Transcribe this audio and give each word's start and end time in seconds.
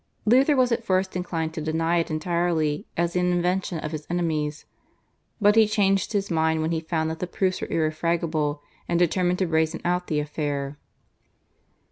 Luther 0.25 0.55
was 0.55 0.71
at 0.71 0.83
first 0.83 1.15
inclined 1.15 1.53
to 1.53 1.61
deny 1.61 1.97
it 1.99 2.09
entirely 2.09 2.87
as 2.97 3.15
an 3.15 3.31
invention 3.31 3.77
of 3.77 3.91
his 3.91 4.07
enemies, 4.09 4.65
but 5.39 5.55
he 5.55 5.67
changed 5.67 6.13
his 6.13 6.31
mind 6.31 6.63
when 6.63 6.71
he 6.71 6.79
found 6.81 7.07
that 7.11 7.19
the 7.19 7.27
proofs 7.27 7.61
were 7.61 7.67
irrefragable 7.69 8.63
and 8.89 8.97
determined 8.97 9.37
to 9.37 9.45
brazen 9.45 9.79
out 9.85 10.07
the 10.07 10.19
affair. 10.19 10.79